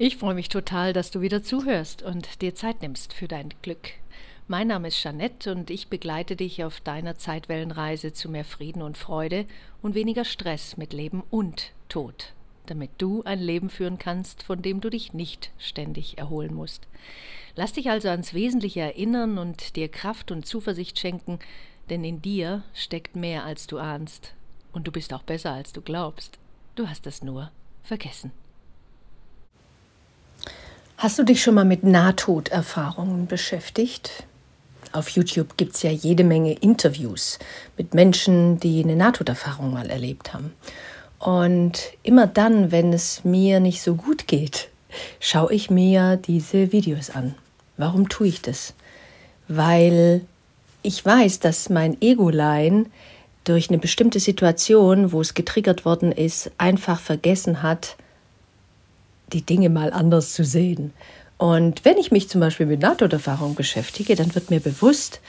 Ich 0.00 0.16
freue 0.16 0.34
mich 0.34 0.48
total, 0.48 0.92
dass 0.92 1.10
du 1.10 1.22
wieder 1.22 1.42
zuhörst 1.42 2.04
und 2.04 2.40
dir 2.40 2.54
Zeit 2.54 2.82
nimmst 2.82 3.12
für 3.12 3.26
dein 3.26 3.52
Glück. 3.62 3.94
Mein 4.46 4.68
Name 4.68 4.86
ist 4.88 5.02
Jeanette 5.02 5.50
und 5.50 5.70
ich 5.70 5.88
begleite 5.88 6.36
dich 6.36 6.62
auf 6.62 6.80
deiner 6.80 7.18
Zeitwellenreise 7.18 8.12
zu 8.12 8.28
mehr 8.28 8.44
Frieden 8.44 8.80
und 8.80 8.96
Freude 8.96 9.44
und 9.82 9.96
weniger 9.96 10.24
Stress 10.24 10.76
mit 10.76 10.92
Leben 10.92 11.24
und 11.30 11.72
Tod, 11.88 12.32
damit 12.66 12.90
du 12.98 13.24
ein 13.24 13.40
Leben 13.40 13.70
führen 13.70 13.98
kannst, 13.98 14.44
von 14.44 14.62
dem 14.62 14.80
du 14.80 14.88
dich 14.88 15.14
nicht 15.14 15.50
ständig 15.58 16.16
erholen 16.16 16.54
musst. 16.54 16.86
Lass 17.56 17.72
dich 17.72 17.90
also 17.90 18.08
ans 18.08 18.34
Wesentliche 18.34 18.82
erinnern 18.82 19.36
und 19.36 19.74
dir 19.74 19.88
Kraft 19.88 20.30
und 20.30 20.46
Zuversicht 20.46 20.96
schenken, 20.96 21.40
denn 21.90 22.04
in 22.04 22.22
dir 22.22 22.62
steckt 22.72 23.16
mehr 23.16 23.44
als 23.44 23.66
du 23.66 23.78
ahnst. 23.78 24.34
Und 24.70 24.86
du 24.86 24.92
bist 24.92 25.12
auch 25.12 25.24
besser 25.24 25.50
als 25.54 25.72
du 25.72 25.80
glaubst. 25.80 26.38
Du 26.76 26.88
hast 26.88 27.04
es 27.08 27.24
nur 27.24 27.50
vergessen. 27.82 28.30
Hast 31.00 31.16
du 31.16 31.22
dich 31.22 31.40
schon 31.40 31.54
mal 31.54 31.64
mit 31.64 31.84
Nahtoderfahrungen 31.84 33.28
beschäftigt? 33.28 34.24
Auf 34.90 35.10
YouTube 35.10 35.56
gibt 35.56 35.76
es 35.76 35.82
ja 35.84 35.92
jede 35.92 36.24
Menge 36.24 36.54
Interviews 36.54 37.38
mit 37.76 37.94
Menschen, 37.94 38.58
die 38.58 38.82
eine 38.82 38.96
Nahtoderfahrung 38.96 39.72
mal 39.72 39.90
erlebt 39.90 40.34
haben. 40.34 40.52
Und 41.20 41.78
immer 42.02 42.26
dann, 42.26 42.72
wenn 42.72 42.92
es 42.92 43.22
mir 43.22 43.60
nicht 43.60 43.80
so 43.80 43.94
gut 43.94 44.26
geht, 44.26 44.70
schaue 45.20 45.52
ich 45.54 45.70
mir 45.70 46.16
diese 46.16 46.72
Videos 46.72 47.10
an. 47.10 47.36
Warum 47.76 48.08
tue 48.08 48.26
ich 48.26 48.42
das? 48.42 48.74
Weil 49.46 50.22
ich 50.82 51.06
weiß, 51.06 51.38
dass 51.38 51.70
mein 51.70 51.96
Egolein 52.02 52.86
durch 53.44 53.68
eine 53.68 53.78
bestimmte 53.78 54.18
Situation, 54.18 55.12
wo 55.12 55.20
es 55.20 55.34
getriggert 55.34 55.84
worden 55.84 56.10
ist, 56.10 56.50
einfach 56.58 56.98
vergessen 56.98 57.62
hat, 57.62 57.94
die 59.32 59.42
Dinge 59.42 59.68
mal 59.68 59.92
anders 59.92 60.32
zu 60.32 60.44
sehen. 60.44 60.92
Und 61.36 61.84
wenn 61.84 61.98
ich 61.98 62.10
mich 62.10 62.28
zum 62.28 62.40
Beispiel 62.40 62.66
mit 62.66 62.80
Nahtoderfahrung 62.80 63.54
beschäftige, 63.54 64.16
dann 64.16 64.34
wird 64.34 64.50
mir 64.50 64.60
bewusst, 64.60 65.20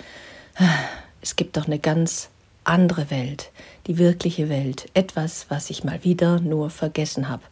es 1.21 1.35
gibt 1.35 1.57
doch 1.57 1.67
eine 1.67 1.79
ganz 1.79 2.29
andere 2.63 3.09
Welt, 3.09 3.51
die 3.87 3.97
wirkliche 3.97 4.49
Welt, 4.49 4.89
etwas, 4.93 5.45
was 5.49 5.69
ich 5.69 5.83
mal 5.83 6.03
wieder 6.03 6.39
nur 6.39 6.69
vergessen 6.69 7.29
habe. 7.29 7.43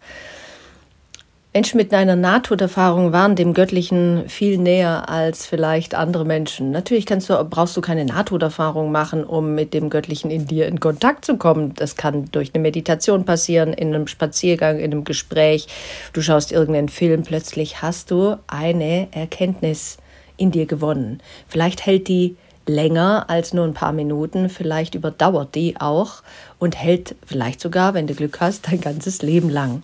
Menschen 1.58 1.78
mit 1.78 1.92
einer 1.92 2.16
Nahtoderfahrung 2.16 3.14
waren 3.14 3.36
dem 3.36 3.56
Göttlichen 3.56 4.30
viel 4.30 4.60
näher 4.60 5.10
als 5.10 5.48
vielleicht 5.48 5.96
andere 5.96 6.24
Menschen. 6.24 6.70
Natürlich 6.70 7.06
du, 7.06 7.44
brauchst 7.50 7.76
du 7.76 7.82
keine 7.82 8.06
Nahtoderfahrung 8.06 8.92
machen, 8.92 9.24
um 9.24 9.56
mit 9.56 9.74
dem 9.74 9.90
Göttlichen 9.90 10.30
in 10.30 10.46
dir 10.46 10.68
in 10.68 10.80
Kontakt 10.80 11.26
zu 11.26 11.38
kommen. 11.38 11.74
Das 11.74 11.96
kann 11.96 12.26
durch 12.32 12.54
eine 12.54 12.62
Meditation 12.62 13.26
passieren, 13.26 13.74
in 13.74 13.88
einem 13.88 14.06
Spaziergang, 14.06 14.78
in 14.78 14.92
einem 14.92 15.04
Gespräch. 15.04 15.66
Du 16.14 16.22
schaust 16.22 16.52
irgendeinen 16.52 16.90
Film, 16.90 17.24
plötzlich 17.24 17.82
hast 17.82 18.12
du 18.12 18.36
eine 18.46 19.08
Erkenntnis 19.10 19.98
in 20.38 20.52
dir 20.52 20.68
gewonnen. 20.68 21.22
Vielleicht 21.48 21.88
hält 21.88 22.08
die 22.08 22.38
länger 22.68 23.32
als 23.32 23.56
nur 23.56 23.66
ein 23.66 23.74
paar 23.74 23.94
Minuten, 23.94 24.50
vielleicht 24.50 24.94
überdauert 24.94 25.56
die 25.56 25.82
auch 25.82 26.22
und 26.60 26.76
hält 26.76 27.16
vielleicht 27.26 27.62
sogar, 27.62 27.96
wenn 27.96 28.06
du 28.06 28.14
Glück 28.14 28.42
hast, 28.42 28.68
dein 28.68 28.80
ganzes 28.80 29.24
Leben 29.24 29.50
lang. 29.50 29.82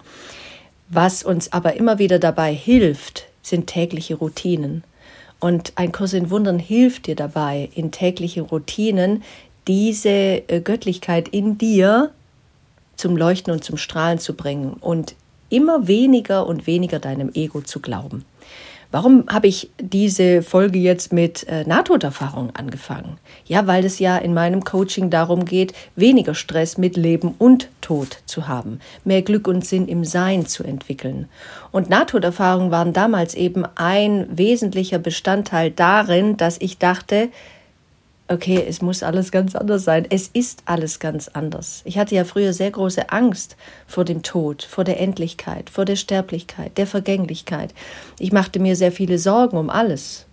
Was 0.93 1.23
uns 1.23 1.51
aber 1.51 1.75
immer 1.75 1.97
wieder 1.97 2.19
dabei 2.19 2.53
hilft, 2.53 3.25
sind 3.41 3.65
tägliche 3.65 4.13
Routinen. 4.13 4.83
Und 5.39 5.73
ein 5.75 5.91
Kurs 5.91 6.13
in 6.13 6.29
Wundern 6.29 6.59
hilft 6.59 7.07
dir 7.07 7.15
dabei, 7.15 7.69
in 7.73 7.91
tägliche 7.91 8.43
Routinen 8.43 9.23
diese 9.67 10.09
äh, 10.09 10.61
Göttlichkeit 10.61 11.27
in 11.29 11.57
dir 11.57 12.11
zum 12.95 13.17
Leuchten 13.17 13.51
und 13.51 13.63
zum 13.63 13.77
Strahlen 13.77 14.19
zu 14.19 14.35
bringen 14.35 14.73
und 14.81 15.15
immer 15.49 15.87
weniger 15.87 16.45
und 16.45 16.67
weniger 16.67 16.99
deinem 16.99 17.31
Ego 17.33 17.61
zu 17.61 17.79
glauben. 17.79 18.23
Warum 18.93 19.25
habe 19.27 19.47
ich 19.47 19.71
diese 19.81 20.43
Folge 20.43 20.77
jetzt 20.77 21.11
mit 21.11 21.47
äh, 21.47 21.63
Nahtoderfahrung 21.63 22.55
angefangen? 22.55 23.17
Ja, 23.43 23.65
weil 23.65 23.85
es 23.85 23.97
ja 23.97 24.17
in 24.17 24.35
meinem 24.35 24.63
Coaching 24.63 25.09
darum 25.09 25.45
geht, 25.45 25.73
weniger 25.95 26.35
Stress 26.35 26.77
mit 26.77 26.95
Leben 26.95 27.33
und 27.39 27.69
Tod 27.81 28.19
zu 28.27 28.47
haben, 28.47 28.79
mehr 29.03 29.23
Glück 29.23 29.47
und 29.47 29.65
Sinn 29.65 29.87
im 29.87 30.05
Sein 30.05 30.45
zu 30.45 30.63
entwickeln. 30.63 31.27
Und 31.71 31.89
Nahtoderfahrungen 31.89 32.69
waren 32.69 32.93
damals 32.93 33.33
eben 33.33 33.65
ein 33.73 34.27
wesentlicher 34.29 34.99
Bestandteil 34.99 35.71
darin, 35.71 36.37
dass 36.37 36.61
ich 36.61 36.77
dachte, 36.77 37.29
okay, 38.33 38.65
es 38.67 38.81
muss 38.81 39.03
alles 39.03 39.31
ganz 39.31 39.55
anders 39.55 39.83
sein. 39.83 40.05
Es 40.09 40.27
ist 40.27 40.63
alles 40.65 40.99
ganz 40.99 41.29
anders. 41.29 41.81
Ich 41.85 41.97
hatte 41.97 42.15
ja 42.15 42.25
früher 42.25 42.51
sehr 42.51 42.71
große 42.71 43.09
Angst 43.09 43.55
vor 43.87 44.03
dem 44.03 44.23
Tod, 44.23 44.63
vor 44.63 44.83
der 44.83 44.99
Endlichkeit, 44.99 45.69
vor 45.69 45.85
der 45.85 45.95
Sterblichkeit, 45.95 46.77
der 46.77 46.87
Vergänglichkeit. 46.87 47.73
Ich 48.19 48.31
machte 48.31 48.59
mir 48.59 48.75
sehr 48.75 48.91
viele 48.91 49.19
Sorgen 49.19 49.57
um 49.57 49.69
alles. 49.69 50.25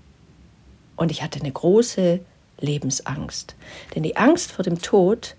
Und 0.96 1.10
ich 1.10 1.22
hatte 1.22 1.40
eine 1.40 1.52
große 1.52 2.20
Lebensangst. 2.60 3.54
Denn 3.94 4.02
die 4.02 4.16
Angst 4.16 4.52
vor 4.52 4.64
dem 4.64 4.82
Tod 4.82 5.36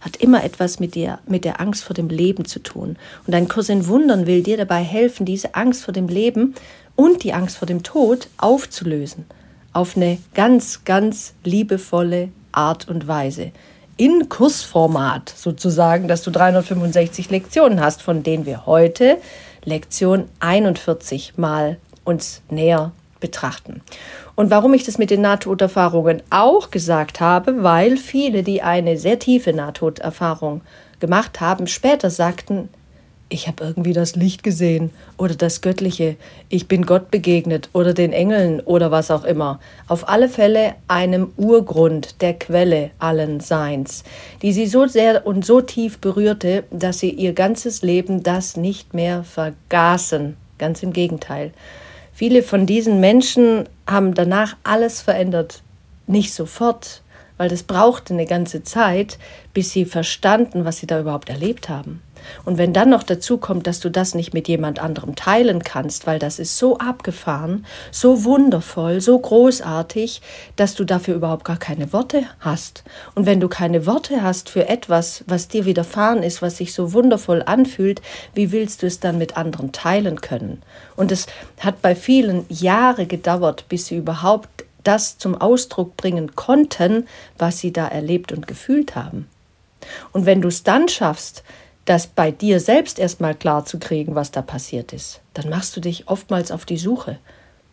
hat 0.00 0.16
immer 0.16 0.44
etwas 0.44 0.78
mit 0.80 0.94
der, 0.94 1.18
mit 1.26 1.44
der 1.44 1.60
Angst 1.60 1.84
vor 1.84 1.94
dem 1.94 2.08
Leben 2.08 2.44
zu 2.44 2.60
tun. 2.60 2.96
Und 3.26 3.32
dein 3.32 3.48
Kurs 3.48 3.68
in 3.68 3.86
Wundern 3.86 4.26
will 4.26 4.42
dir 4.42 4.56
dabei 4.56 4.82
helfen, 4.82 5.26
diese 5.26 5.54
Angst 5.54 5.84
vor 5.84 5.92
dem 5.92 6.08
Leben 6.08 6.54
und 6.94 7.22
die 7.24 7.32
Angst 7.32 7.58
vor 7.58 7.66
dem 7.66 7.82
Tod 7.82 8.28
aufzulösen 8.38 9.26
auf 9.76 9.94
eine 9.94 10.18
ganz, 10.34 10.84
ganz 10.84 11.34
liebevolle 11.44 12.30
Art 12.50 12.88
und 12.88 13.06
Weise. 13.06 13.52
In 13.98 14.30
Kursformat 14.30 15.28
sozusagen, 15.36 16.08
dass 16.08 16.22
du 16.22 16.30
365 16.30 17.30
Lektionen 17.30 17.80
hast, 17.80 18.02
von 18.02 18.22
denen 18.22 18.46
wir 18.46 18.64
heute 18.64 19.18
Lektion 19.64 20.28
41 20.40 21.34
mal 21.36 21.76
uns 22.04 22.40
näher 22.48 22.92
betrachten. 23.20 23.82
Und 24.34 24.50
warum 24.50 24.72
ich 24.72 24.84
das 24.84 24.96
mit 24.96 25.10
den 25.10 25.20
Nahtoderfahrungen 25.20 26.22
auch 26.30 26.70
gesagt 26.70 27.20
habe, 27.20 27.62
weil 27.62 27.98
viele, 27.98 28.42
die 28.42 28.62
eine 28.62 28.96
sehr 28.96 29.18
tiefe 29.18 29.52
Nahtoderfahrung 29.52 30.62
gemacht 31.00 31.40
haben, 31.40 31.66
später 31.66 32.08
sagten, 32.08 32.70
ich 33.28 33.48
habe 33.48 33.64
irgendwie 33.64 33.92
das 33.92 34.14
Licht 34.14 34.42
gesehen 34.44 34.90
oder 35.16 35.34
das 35.34 35.60
Göttliche, 35.60 36.16
ich 36.48 36.68
bin 36.68 36.86
Gott 36.86 37.10
begegnet 37.10 37.68
oder 37.72 37.92
den 37.92 38.12
Engeln 38.12 38.60
oder 38.60 38.92
was 38.92 39.10
auch 39.10 39.24
immer. 39.24 39.58
Auf 39.88 40.08
alle 40.08 40.28
Fälle 40.28 40.74
einem 40.86 41.32
Urgrund, 41.36 42.22
der 42.22 42.34
Quelle 42.34 42.90
allen 43.00 43.40
Seins, 43.40 44.04
die 44.42 44.52
sie 44.52 44.66
so 44.66 44.86
sehr 44.86 45.26
und 45.26 45.44
so 45.44 45.60
tief 45.60 45.98
berührte, 45.98 46.64
dass 46.70 47.00
sie 47.00 47.10
ihr 47.10 47.32
ganzes 47.32 47.82
Leben 47.82 48.22
das 48.22 48.56
nicht 48.56 48.94
mehr 48.94 49.24
vergaßen. 49.24 50.36
Ganz 50.58 50.82
im 50.82 50.92
Gegenteil. 50.92 51.52
Viele 52.12 52.42
von 52.42 52.64
diesen 52.64 53.00
Menschen 53.00 53.68
haben 53.86 54.14
danach 54.14 54.56
alles 54.62 55.02
verändert. 55.02 55.62
Nicht 56.06 56.32
sofort, 56.32 57.02
weil 57.36 57.48
das 57.48 57.64
brauchte 57.64 58.14
eine 58.14 58.24
ganze 58.24 58.62
Zeit, 58.62 59.18
bis 59.52 59.72
sie 59.72 59.84
verstanden, 59.84 60.64
was 60.64 60.78
sie 60.78 60.86
da 60.86 61.00
überhaupt 61.00 61.28
erlebt 61.28 61.68
haben. 61.68 62.00
Und 62.44 62.58
wenn 62.58 62.72
dann 62.72 62.90
noch 62.90 63.02
dazu 63.02 63.38
kommt, 63.38 63.66
dass 63.66 63.80
du 63.80 63.90
das 63.90 64.14
nicht 64.14 64.34
mit 64.34 64.48
jemand 64.48 64.78
anderem 64.78 65.14
teilen 65.14 65.62
kannst, 65.62 66.06
weil 66.06 66.18
das 66.18 66.38
ist 66.38 66.58
so 66.58 66.78
abgefahren, 66.78 67.66
so 67.90 68.24
wundervoll, 68.24 69.00
so 69.00 69.18
großartig, 69.18 70.20
dass 70.56 70.74
du 70.74 70.84
dafür 70.84 71.14
überhaupt 71.14 71.44
gar 71.44 71.58
keine 71.58 71.92
Worte 71.92 72.24
hast. 72.40 72.84
Und 73.14 73.26
wenn 73.26 73.40
du 73.40 73.48
keine 73.48 73.86
Worte 73.86 74.22
hast 74.22 74.48
für 74.48 74.68
etwas, 74.68 75.24
was 75.26 75.48
dir 75.48 75.64
widerfahren 75.64 76.22
ist, 76.22 76.42
was 76.42 76.56
sich 76.56 76.74
so 76.74 76.92
wundervoll 76.92 77.42
anfühlt, 77.44 78.02
wie 78.34 78.52
willst 78.52 78.82
du 78.82 78.86
es 78.86 79.00
dann 79.00 79.18
mit 79.18 79.36
anderen 79.36 79.72
teilen 79.72 80.20
können? 80.20 80.62
Und 80.96 81.12
es 81.12 81.26
hat 81.60 81.82
bei 81.82 81.94
vielen 81.94 82.46
Jahre 82.48 83.06
gedauert, 83.06 83.64
bis 83.68 83.86
sie 83.86 83.96
überhaupt 83.96 84.64
das 84.86 85.18
zum 85.18 85.34
Ausdruck 85.34 85.96
bringen 85.96 86.34
konnten, 86.36 87.08
was 87.38 87.58
sie 87.58 87.72
da 87.72 87.88
erlebt 87.88 88.32
und 88.32 88.46
gefühlt 88.46 88.94
haben. 88.94 89.28
Und 90.12 90.26
wenn 90.26 90.40
du 90.40 90.48
es 90.48 90.62
dann 90.62 90.88
schaffst, 90.88 91.42
das 91.86 92.06
bei 92.08 92.30
dir 92.30 92.60
selbst 92.60 92.98
erstmal 92.98 93.34
klar 93.34 93.64
zu 93.64 93.78
kriegen, 93.78 94.14
was 94.14 94.30
da 94.30 94.42
passiert 94.42 94.92
ist, 94.92 95.20
dann 95.34 95.48
machst 95.48 95.74
du 95.76 95.80
dich 95.80 96.08
oftmals 96.08 96.50
auf 96.50 96.66
die 96.66 96.76
Suche. 96.76 97.18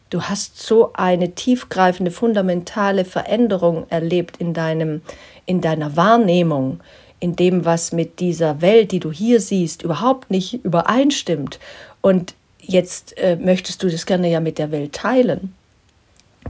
Du 0.10 0.22
hast 0.22 0.62
so 0.62 0.94
eine 0.94 1.32
tiefgreifende, 1.32 2.12
fundamentale 2.12 3.04
Veränderung 3.04 3.88
erlebt 3.90 4.38
in 4.38 4.54
deinem, 4.54 5.02
in 5.48 5.60
deiner 5.60 5.98
Wahrnehmung, 5.98 6.80
in 7.20 7.36
dem, 7.36 7.66
was 7.66 7.92
mit 7.92 8.20
dieser 8.20 8.62
Welt, 8.62 8.92
die 8.92 9.00
du 9.00 9.12
hier 9.12 9.42
siehst, 9.42 9.82
überhaupt 9.82 10.30
nicht 10.30 10.64
übereinstimmt. 10.64 11.60
Und 12.02 12.36
jetzt 12.60 13.18
äh, 13.18 13.36
möchtest 13.38 13.82
du 13.82 13.90
das 13.90 14.06
gerne 14.06 14.30
ja 14.30 14.40
mit 14.40 14.60
der 14.60 14.72
Welt 14.72 14.94
teilen. 14.94 15.56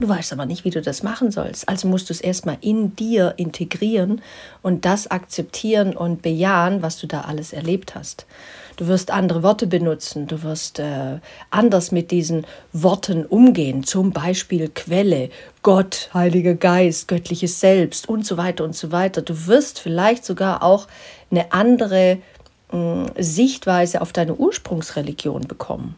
Du 0.00 0.08
weißt 0.08 0.32
aber 0.32 0.44
nicht, 0.44 0.64
wie 0.64 0.70
du 0.70 0.82
das 0.82 1.02
machen 1.02 1.30
sollst. 1.30 1.68
Also 1.68 1.86
musst 1.86 2.08
du 2.08 2.12
es 2.12 2.20
erstmal 2.20 2.58
in 2.60 2.96
dir 2.96 3.34
integrieren 3.36 4.22
und 4.60 4.84
das 4.84 5.08
akzeptieren 5.08 5.96
und 5.96 6.22
bejahen, 6.22 6.82
was 6.82 6.98
du 6.98 7.06
da 7.06 7.22
alles 7.22 7.52
erlebt 7.52 7.94
hast. 7.94 8.26
Du 8.76 8.88
wirst 8.88 9.12
andere 9.12 9.44
Worte 9.44 9.68
benutzen, 9.68 10.26
du 10.26 10.42
wirst 10.42 10.80
äh, 10.80 11.20
anders 11.50 11.92
mit 11.92 12.10
diesen 12.10 12.44
Worten 12.72 13.24
umgehen, 13.24 13.84
zum 13.84 14.10
Beispiel 14.10 14.68
Quelle, 14.68 15.30
Gott, 15.62 16.10
Heiliger 16.12 16.54
Geist, 16.54 17.06
göttliches 17.06 17.60
Selbst 17.60 18.08
und 18.08 18.26
so 18.26 18.36
weiter 18.36 18.64
und 18.64 18.74
so 18.74 18.90
weiter. 18.90 19.22
Du 19.22 19.46
wirst 19.46 19.78
vielleicht 19.78 20.24
sogar 20.24 20.64
auch 20.64 20.88
eine 21.30 21.52
andere 21.52 22.18
mh, 22.72 22.78
hm, 22.78 23.10
Sichtweise 23.16 24.00
auf 24.00 24.12
deine 24.12 24.34
Ursprungsreligion 24.34 25.42
bekommen. 25.42 25.94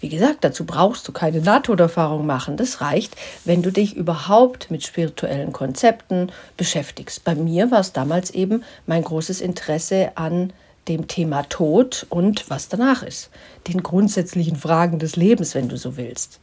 Wie 0.00 0.08
gesagt, 0.08 0.44
dazu 0.44 0.64
brauchst 0.64 1.08
du 1.08 1.12
keine 1.12 1.40
Nahtoderfahrung 1.40 2.24
machen. 2.24 2.56
Das 2.56 2.80
reicht, 2.80 3.16
wenn 3.44 3.62
du 3.62 3.72
dich 3.72 3.96
überhaupt 3.96 4.70
mit 4.70 4.84
spirituellen 4.84 5.52
Konzepten 5.52 6.30
beschäftigst. 6.56 7.24
Bei 7.24 7.34
mir 7.34 7.70
war 7.72 7.80
es 7.80 7.92
damals 7.92 8.30
eben 8.30 8.62
mein 8.86 9.02
großes 9.02 9.40
Interesse 9.40 10.12
an 10.14 10.52
dem 10.86 11.08
Thema 11.08 11.42
Tod 11.48 12.06
und 12.10 12.48
was 12.48 12.68
danach 12.68 13.02
ist. 13.02 13.30
Den 13.66 13.82
grundsätzlichen 13.82 14.56
Fragen 14.56 14.98
des 14.98 15.16
Lebens, 15.16 15.54
wenn 15.54 15.68
du 15.68 15.76
so 15.76 15.96
willst. 15.96 16.38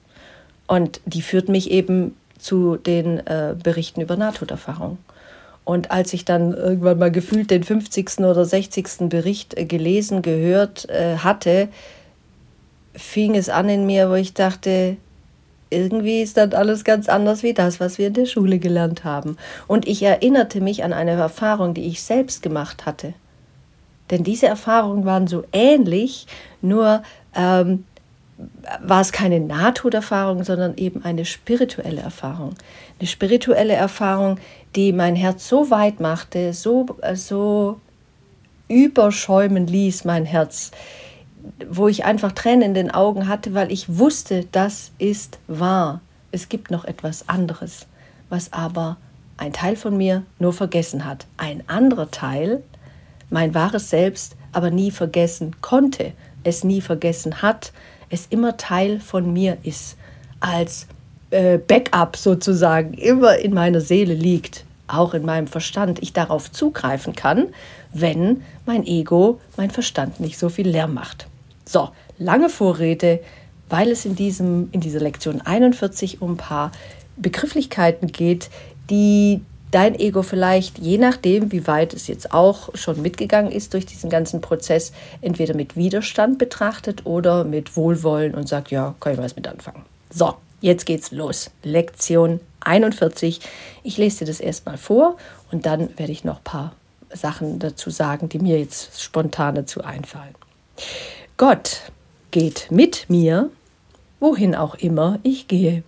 Und 0.68 1.00
die 1.06 1.22
führt 1.22 1.48
mich 1.48 1.72
eben 1.72 2.16
zu 2.38 2.75
den 2.75 3.25
äh, 3.25 3.56
Berichten 3.62 4.02
über 4.02 4.18
Nahtoderfahrung. 4.18 4.98
Und 5.63 5.90
als 5.90 6.13
ich 6.13 6.25
dann 6.25 6.54
irgendwann 6.54 7.00
mal 7.00 7.12
gefühlt 7.12 7.50
den 7.50 7.63
50. 7.63 8.19
oder 8.19 8.46
60. 8.46 9.10
Bericht 9.10 9.57
äh, 9.57 9.66
gelesen, 9.66 10.22
gehört 10.22 10.88
äh, 10.90 11.18
hatte, 11.18 11.69
fing 12.95 13.36
es 13.36 13.50
an 13.50 13.69
in 13.69 13.86
mir, 13.86 14.09
wo 14.09 14.13
ich 14.13 14.33
dachte, 14.33 14.97
irgendwie 15.69 16.21
ist 16.21 16.38
das 16.38 16.53
alles 16.53 16.83
ganz 16.83 17.09
anders 17.09 17.44
wie 17.44 17.53
das, 17.53 17.80
was 17.80 17.97
wir 17.97 18.07
in 18.07 18.13
der 18.13 18.25
Schule 18.25 18.59
gelernt 18.59 19.03
haben. 19.03 19.38
Und 19.68 19.88
ich 19.88 20.03
erinnerte 20.03 20.62
mich 20.62 20.83
an 20.83 20.94
eine 20.94 21.12
Erfahrung, 21.12 21.74
die 21.74 21.86
ich 21.86 22.03
selbst 22.03 22.42
gemacht 22.42 22.86
hatte. 22.86 23.13
Denn 24.12 24.24
diese 24.24 24.47
Erfahrungen 24.47 25.06
waren 25.06 25.27
so 25.27 25.44
ähnlich, 25.51 26.27
nur 26.62 27.01
ähm, 27.36 27.86
war 28.81 29.01
es 29.01 29.12
keine 29.12 29.39
Nahtoderfahrung, 29.39 30.44
sondern 30.44 30.77
eben 30.77 31.03
eine 31.03 31.25
spirituelle 31.25 32.01
Erfahrung. 32.01 32.56
Eine 33.00 33.07
spirituelle 33.07 33.74
Erfahrung, 33.74 34.38
die 34.75 34.92
mein 34.92 35.15
Herz 35.15 35.47
so 35.47 35.71
weit 35.71 36.00
machte, 36.00 36.53
so, 36.53 36.86
so 37.13 37.80
überschäumen 38.68 39.68
ließ, 39.68 40.06
mein 40.06 40.25
Herz, 40.25 40.71
wo 41.69 41.88
ich 41.88 42.06
einfach 42.06 42.31
Tränen 42.31 42.62
in 42.62 42.74
den 42.74 42.92
Augen 42.92 43.27
hatte, 43.27 43.53
weil 43.53 43.71
ich 43.71 43.97
wusste, 43.97 44.45
das 44.51 44.92
ist 44.97 45.39
wahr. 45.47 46.01
Es 46.31 46.50
gibt 46.50 46.71
noch 46.71 46.86
etwas 46.86 47.30
anderes, 47.30 47.88
was 48.30 48.51
aber 48.51 48.97
ein 49.38 49.53
Teil 49.53 49.75
von 49.75 49.97
mir 49.97 50.24
nur 50.39 50.53
vergessen 50.53 51.06
hat. 51.06 51.25
Ein 51.38 51.63
anderer 51.68 52.12
Teil, 52.12 52.63
mein 53.30 53.53
wahres 53.53 53.89
Selbst, 53.89 54.36
aber 54.51 54.71
nie 54.71 54.92
vergessen 54.92 55.56
konnte, 55.62 56.13
es 56.44 56.63
nie 56.63 56.81
vergessen 56.81 57.42
hat, 57.42 57.74
es 58.09 58.27
immer 58.27 58.57
Teil 58.57 59.00
von 59.00 59.33
mir 59.33 59.57
ist, 59.63 59.97
als 60.39 60.88
äh, 61.31 61.57
Backup 61.57 62.15
sozusagen 62.15 62.94
immer 62.94 63.38
in 63.38 63.53
meiner 63.53 63.81
Seele 63.81 64.13
liegt, 64.13 64.63
auch 64.88 65.13
in 65.13 65.25
meinem 65.25 65.47
Verstand, 65.47 66.01
ich 66.01 66.13
darauf 66.13 66.51
zugreifen 66.51 67.15
kann, 67.15 67.47
wenn 67.92 68.44
mein 68.65 68.86
Ego, 68.86 69.39
mein 69.57 69.71
Verstand 69.71 70.19
nicht 70.19 70.38
so 70.38 70.50
viel 70.50 70.68
Lärm 70.68 70.94
macht. 70.94 71.27
So, 71.66 71.90
lange 72.18 72.50
Vorrede, 72.50 73.20
weil 73.70 73.92
es 73.92 74.06
in, 74.06 74.16
diesem, 74.16 74.70
in 74.72 74.82
dieser 74.82 75.00
Lektion 75.00 75.42
41 75.42 76.22
um 76.22 76.34
ein 76.34 76.38
paar 76.38 76.72
Begrifflichkeiten 77.18 78.12
geht, 78.12 78.50
die 78.90 79.42
dein 79.72 80.00
Ego 80.00 80.22
vielleicht, 80.22 80.78
je 80.80 80.98
nachdem, 80.98 81.52
wie 81.52 81.68
weit 81.68 81.94
es 81.94 82.08
jetzt 82.08 82.32
auch 82.34 82.70
schon 82.76 83.02
mitgegangen 83.02 83.52
ist 83.52 83.74
durch 83.74 83.86
diesen 83.86 84.10
ganzen 84.10 84.40
Prozess, 84.42 84.94
entweder 85.22 85.54
mit 85.54 85.76
Widerstand 85.76 86.38
betrachtet 86.38 87.06
oder 87.06 87.44
mit 87.44 87.76
Wohlwollen 87.76 88.36
und 88.36 88.48
sagt, 88.48 88.72
ja, 88.72 88.96
kann 89.00 89.14
ich 89.14 89.20
was 89.20 89.36
mit 89.36 89.48
anfangen. 89.48 89.84
So, 90.12 90.36
jetzt 90.62 90.86
geht's 90.86 91.12
los. 91.12 91.52
Lektion 91.64 92.40
41. 92.62 93.42
Ich 93.84 93.98
lese 93.98 94.20
dir 94.20 94.26
das 94.26 94.40
erstmal 94.40 94.78
vor 94.78 95.18
und 95.52 95.66
dann 95.66 95.90
werde 95.98 96.12
ich 96.12 96.24
noch 96.24 96.38
ein 96.38 96.44
paar 96.44 96.74
Sachen 97.12 97.60
dazu 97.60 97.90
sagen, 97.90 98.30
die 98.30 98.40
mir 98.40 98.60
jetzt 98.60 99.02
spontan 99.02 99.56
dazu 99.56 99.84
einfallen. 99.84 100.36
Gott 101.38 101.82
geht 102.32 102.72
mit 102.72 103.10
mir, 103.10 103.50
wohin 104.22 104.56
auch 104.56 104.76
immer 104.76 105.20
ich 105.24 105.50
gehe. 105.50 105.84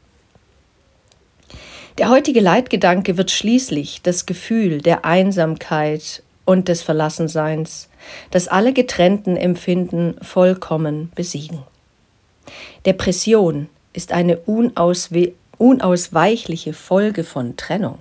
Der 1.97 2.09
heutige 2.09 2.41
Leitgedanke 2.41 3.15
wird 3.15 3.31
schließlich 3.31 4.01
das 4.01 4.25
Gefühl 4.25 4.81
der 4.81 5.05
Einsamkeit 5.05 6.21
und 6.43 6.67
des 6.67 6.81
Verlassenseins, 6.81 7.87
das 8.29 8.49
alle 8.49 8.73
getrennten 8.73 9.37
Empfinden 9.37 10.17
vollkommen 10.21 11.13
besiegen. 11.15 11.59
Depression 12.85 13.69
ist 13.93 14.11
eine 14.11 14.39
unausweichliche 15.57 16.73
Folge 16.73 17.23
von 17.23 17.55
Trennung. 17.55 17.99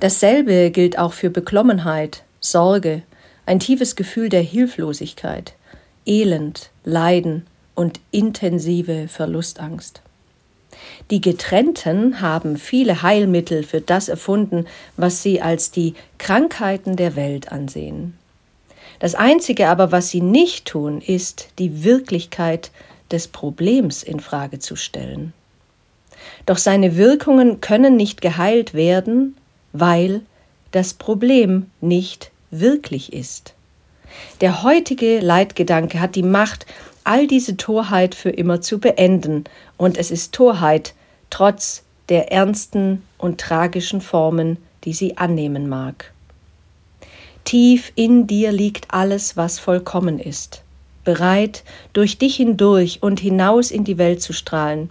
Dasselbe 0.00 0.70
gilt 0.70 0.98
auch 0.98 1.14
für 1.14 1.30
Beklommenheit, 1.30 2.22
Sorge, 2.38 3.00
ein 3.46 3.60
tiefes 3.60 3.96
Gefühl 3.96 4.28
der 4.28 4.42
Hilflosigkeit, 4.42 5.54
Elend, 6.06 6.70
Leiden 6.84 7.46
und 7.74 8.00
intensive 8.10 9.08
Verlustangst. 9.08 10.02
Die 11.10 11.20
Getrennten 11.20 12.20
haben 12.20 12.56
viele 12.56 13.02
Heilmittel 13.02 13.62
für 13.62 13.80
das 13.80 14.08
erfunden, 14.08 14.66
was 14.96 15.22
sie 15.22 15.40
als 15.40 15.70
die 15.70 15.94
Krankheiten 16.18 16.96
der 16.96 17.16
Welt 17.16 17.52
ansehen. 17.52 18.18
Das 18.98 19.14
Einzige 19.14 19.68
aber, 19.68 19.92
was 19.92 20.10
sie 20.10 20.20
nicht 20.20 20.66
tun, 20.66 21.00
ist, 21.00 21.48
die 21.58 21.84
Wirklichkeit 21.84 22.70
des 23.10 23.28
Problems 23.28 24.02
in 24.02 24.20
Frage 24.20 24.58
zu 24.58 24.76
stellen. 24.76 25.32
Doch 26.46 26.58
seine 26.58 26.96
Wirkungen 26.96 27.60
können 27.60 27.96
nicht 27.96 28.20
geheilt 28.20 28.74
werden, 28.74 29.36
weil 29.72 30.22
das 30.70 30.94
Problem 30.94 31.70
nicht 31.80 32.30
wirklich 32.50 33.12
ist. 33.12 33.54
Der 34.40 34.62
heutige 34.62 35.20
Leitgedanke 35.20 36.00
hat 36.00 36.14
die 36.14 36.22
Macht, 36.22 36.66
all 37.04 37.26
diese 37.26 37.56
Torheit 37.56 38.14
für 38.14 38.30
immer 38.30 38.60
zu 38.60 38.78
beenden, 38.78 39.44
und 39.76 39.98
es 39.98 40.10
ist 40.10 40.32
Torheit, 40.32 40.94
trotz 41.30 41.82
der 42.08 42.32
ernsten 42.32 43.02
und 43.18 43.40
tragischen 43.40 44.00
Formen, 44.00 44.58
die 44.84 44.92
sie 44.92 45.16
annehmen 45.16 45.68
mag. 45.68 46.12
Tief 47.44 47.92
in 47.94 48.26
dir 48.26 48.52
liegt 48.52 48.92
alles, 48.92 49.36
was 49.36 49.58
vollkommen 49.58 50.18
ist, 50.18 50.62
bereit, 51.04 51.62
durch 51.92 52.18
dich 52.18 52.36
hindurch 52.36 53.02
und 53.02 53.20
hinaus 53.20 53.70
in 53.70 53.84
die 53.84 53.98
Welt 53.98 54.22
zu 54.22 54.32
strahlen, 54.32 54.90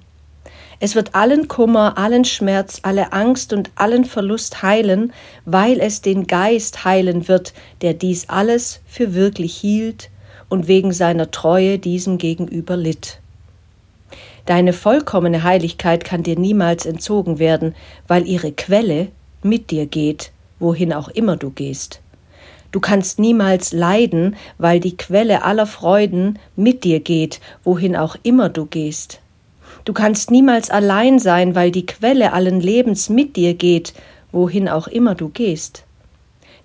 es 0.79 0.95
wird 0.95 1.15
allen 1.15 1.47
Kummer, 1.47 1.97
allen 1.97 2.25
Schmerz, 2.25 2.79
alle 2.83 3.13
Angst 3.13 3.53
und 3.53 3.71
allen 3.75 4.05
Verlust 4.05 4.63
heilen, 4.63 5.13
weil 5.45 5.79
es 5.79 6.01
den 6.01 6.27
Geist 6.27 6.85
heilen 6.85 7.27
wird, 7.27 7.53
der 7.81 7.93
dies 7.93 8.29
alles 8.29 8.81
für 8.85 9.13
wirklich 9.13 9.55
hielt 9.55 10.09
und 10.49 10.67
wegen 10.67 10.91
seiner 10.93 11.31
Treue 11.31 11.79
diesem 11.79 12.17
gegenüber 12.17 12.77
litt. 12.77 13.19
Deine 14.45 14.73
vollkommene 14.73 15.43
Heiligkeit 15.43 16.03
kann 16.03 16.23
dir 16.23 16.37
niemals 16.37 16.85
entzogen 16.85 17.39
werden, 17.39 17.75
weil 18.07 18.27
ihre 18.27 18.51
Quelle 18.51 19.07
mit 19.41 19.71
dir 19.71 19.85
geht, 19.85 20.31
wohin 20.59 20.91
auch 20.91 21.07
immer 21.07 21.37
du 21.37 21.49
gehst. 21.49 22.01
Du 22.71 22.79
kannst 22.79 23.19
niemals 23.19 23.71
leiden, 23.71 24.35
weil 24.57 24.79
die 24.79 24.97
Quelle 24.97 25.43
aller 25.43 25.67
Freuden 25.67 26.39
mit 26.55 26.83
dir 26.83 26.99
geht, 26.99 27.39
wohin 27.63 27.95
auch 27.95 28.17
immer 28.23 28.49
du 28.49 28.65
gehst. 28.65 29.21
Du 29.85 29.93
kannst 29.93 30.31
niemals 30.31 30.69
allein 30.69 31.19
sein, 31.19 31.55
weil 31.55 31.71
die 31.71 31.85
Quelle 31.85 32.33
allen 32.33 32.61
Lebens 32.61 33.09
mit 33.09 33.35
dir 33.35 33.53
geht, 33.53 33.93
wohin 34.31 34.69
auch 34.69 34.87
immer 34.87 35.15
du 35.15 35.29
gehst. 35.29 35.83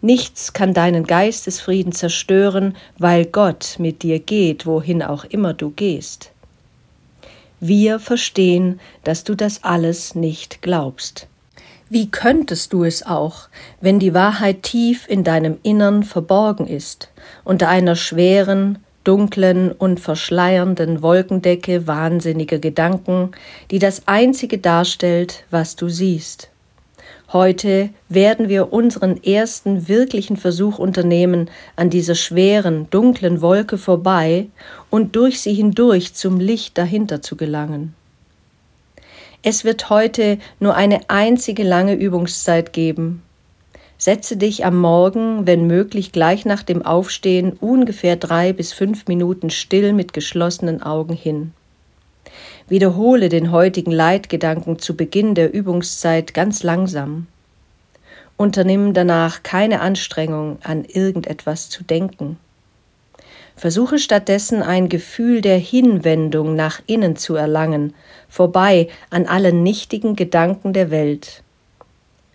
Nichts 0.00 0.52
kann 0.52 0.74
deinen 0.74 1.04
Geistesfrieden 1.04 1.92
zerstören, 1.92 2.76
weil 2.98 3.24
Gott 3.24 3.76
mit 3.78 4.02
dir 4.04 4.20
geht, 4.20 4.64
wohin 4.64 5.02
auch 5.02 5.24
immer 5.24 5.54
du 5.54 5.70
gehst. 5.70 6.30
Wir 7.58 7.98
verstehen, 7.98 8.78
dass 9.02 9.24
du 9.24 9.34
das 9.34 9.64
alles 9.64 10.14
nicht 10.14 10.62
glaubst. 10.62 11.26
Wie 11.90 12.08
könntest 12.10 12.72
du 12.72 12.84
es 12.84 13.04
auch, 13.04 13.48
wenn 13.80 13.98
die 13.98 14.14
Wahrheit 14.14 14.62
tief 14.62 15.08
in 15.08 15.24
deinem 15.24 15.58
Innern 15.64 16.04
verborgen 16.04 16.68
ist, 16.68 17.08
unter 17.44 17.68
einer 17.68 17.96
schweren, 17.96 18.78
dunklen 19.08 19.72
und 19.72 20.00
verschleiernden 20.00 21.00
Wolkendecke 21.00 21.86
wahnsinniger 21.86 22.58
Gedanken, 22.58 23.30
die 23.70 23.78
das 23.78 24.06
Einzige 24.06 24.58
darstellt, 24.58 25.44
was 25.50 25.76
du 25.76 25.88
siehst. 25.88 26.50
Heute 27.32 27.88
werden 28.10 28.50
wir 28.50 28.70
unseren 28.70 29.22
ersten 29.24 29.88
wirklichen 29.88 30.36
Versuch 30.36 30.78
unternehmen, 30.78 31.48
an 31.74 31.88
dieser 31.88 32.14
schweren, 32.14 32.90
dunklen 32.90 33.40
Wolke 33.40 33.78
vorbei 33.78 34.48
und 34.90 35.16
durch 35.16 35.40
sie 35.40 35.54
hindurch 35.54 36.12
zum 36.12 36.38
Licht 36.38 36.76
dahinter 36.76 37.22
zu 37.22 37.36
gelangen. 37.36 37.94
Es 39.42 39.64
wird 39.64 39.88
heute 39.88 40.36
nur 40.60 40.74
eine 40.74 41.08
einzige 41.08 41.62
lange 41.62 41.94
Übungszeit 41.94 42.74
geben, 42.74 43.22
Setze 44.00 44.36
dich 44.36 44.64
am 44.64 44.78
Morgen, 44.78 45.44
wenn 45.46 45.66
möglich 45.66 46.12
gleich 46.12 46.44
nach 46.44 46.62
dem 46.62 46.82
Aufstehen, 46.82 47.54
ungefähr 47.60 48.14
drei 48.14 48.52
bis 48.52 48.72
fünf 48.72 49.08
Minuten 49.08 49.50
still 49.50 49.92
mit 49.92 50.12
geschlossenen 50.12 50.80
Augen 50.82 51.14
hin. 51.14 51.52
Wiederhole 52.68 53.28
den 53.28 53.50
heutigen 53.50 53.90
Leitgedanken 53.90 54.78
zu 54.78 54.96
Beginn 54.96 55.34
der 55.34 55.52
Übungszeit 55.52 56.32
ganz 56.32 56.62
langsam. 56.62 57.26
Unternimm 58.36 58.94
danach 58.94 59.42
keine 59.42 59.80
Anstrengung, 59.80 60.58
an 60.62 60.84
irgendetwas 60.84 61.68
zu 61.68 61.82
denken. 61.82 62.38
Versuche 63.56 63.98
stattdessen 63.98 64.62
ein 64.62 64.88
Gefühl 64.88 65.40
der 65.40 65.58
Hinwendung 65.58 66.54
nach 66.54 66.80
innen 66.86 67.16
zu 67.16 67.34
erlangen, 67.34 67.94
vorbei 68.28 68.86
an 69.10 69.26
allen 69.26 69.64
nichtigen 69.64 70.14
Gedanken 70.14 70.72
der 70.72 70.92
Welt. 70.92 71.42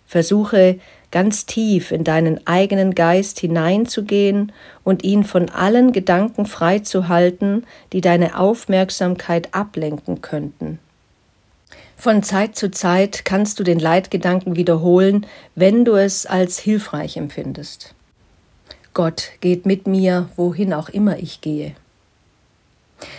Versuche 0.06 0.78
ganz 1.14 1.46
tief 1.46 1.92
in 1.92 2.02
deinen 2.02 2.44
eigenen 2.44 2.92
Geist 2.92 3.38
hineinzugehen 3.38 4.50
und 4.82 5.04
ihn 5.04 5.22
von 5.22 5.48
allen 5.48 5.92
Gedanken 5.92 6.44
frei 6.44 6.80
zu 6.80 7.06
halten, 7.06 7.62
die 7.92 8.00
deine 8.00 8.36
Aufmerksamkeit 8.36 9.54
ablenken 9.54 10.22
könnten. 10.22 10.80
Von 11.96 12.24
Zeit 12.24 12.56
zu 12.56 12.72
Zeit 12.72 13.24
kannst 13.24 13.60
du 13.60 13.62
den 13.62 13.78
Leitgedanken 13.78 14.56
wiederholen, 14.56 15.24
wenn 15.54 15.84
du 15.84 15.94
es 15.94 16.26
als 16.26 16.58
hilfreich 16.58 17.16
empfindest. 17.16 17.94
Gott 18.92 19.30
geht 19.40 19.66
mit 19.66 19.86
mir, 19.86 20.28
wohin 20.34 20.74
auch 20.74 20.88
immer 20.88 21.20
ich 21.20 21.40
gehe. 21.40 21.76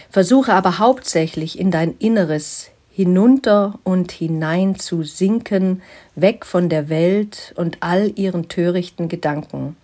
Versuche 0.09 0.53
aber 0.53 0.79
hauptsächlich 0.79 1.57
in 1.57 1.71
dein 1.71 1.95
Inneres 1.97 2.71
hinunter 2.95 3.77
und 3.83 4.13
hinein 4.13 4.79
zu 4.79 5.03
sinken, 5.03 5.81
weg 6.15 6.45
von 6.45 6.69
der 6.69 6.87
Welt 6.87 7.53
und 7.57 7.79
all 7.81 8.13
ihren 8.15 8.47
törichten 8.47 9.09
Gedanken. 9.09 9.75